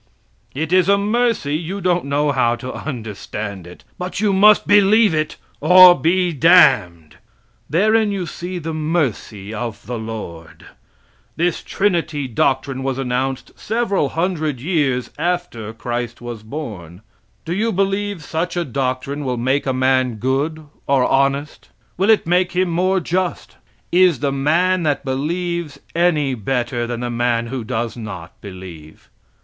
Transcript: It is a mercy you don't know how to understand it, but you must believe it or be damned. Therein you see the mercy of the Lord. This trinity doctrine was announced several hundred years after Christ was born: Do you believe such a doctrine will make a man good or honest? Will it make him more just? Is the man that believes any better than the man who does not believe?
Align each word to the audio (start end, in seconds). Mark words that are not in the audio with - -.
It 0.55 0.73
is 0.73 0.89
a 0.89 0.97
mercy 0.97 1.55
you 1.55 1.79
don't 1.79 2.05
know 2.05 2.31
how 2.31 2.55
to 2.55 2.73
understand 2.73 3.67
it, 3.67 3.83
but 3.99 4.19
you 4.19 4.33
must 4.33 4.65
believe 4.65 5.13
it 5.13 5.37
or 5.59 5.93
be 5.93 6.33
damned. 6.33 7.17
Therein 7.69 8.11
you 8.11 8.25
see 8.25 8.57
the 8.57 8.73
mercy 8.73 9.53
of 9.53 9.85
the 9.85 9.99
Lord. 9.99 10.65
This 11.35 11.61
trinity 11.61 12.27
doctrine 12.27 12.81
was 12.81 12.97
announced 12.97 13.51
several 13.59 14.09
hundred 14.09 14.59
years 14.59 15.11
after 15.19 15.71
Christ 15.71 16.19
was 16.19 16.41
born: 16.41 17.03
Do 17.45 17.53
you 17.53 17.71
believe 17.71 18.23
such 18.23 18.57
a 18.57 18.65
doctrine 18.65 19.23
will 19.23 19.37
make 19.37 19.67
a 19.67 19.71
man 19.71 20.15
good 20.15 20.65
or 20.87 21.05
honest? 21.05 21.69
Will 21.95 22.09
it 22.09 22.25
make 22.25 22.53
him 22.53 22.71
more 22.71 22.99
just? 22.99 23.57
Is 23.91 24.19
the 24.19 24.31
man 24.31 24.81
that 24.81 25.05
believes 25.05 25.79
any 25.93 26.33
better 26.33 26.87
than 26.87 27.01
the 27.01 27.11
man 27.11 27.45
who 27.53 27.63
does 27.63 27.95
not 27.95 28.41
believe? 28.41 29.07